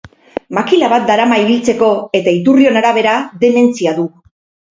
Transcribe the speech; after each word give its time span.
Makila 0.57 0.87
bat 0.93 1.03
darama 1.09 1.37
ibiltzeko, 1.43 1.91
eta 2.21 2.33
iturrion 2.39 2.81
arabera, 2.83 3.13
dementzia 3.47 3.93
du. 4.01 4.09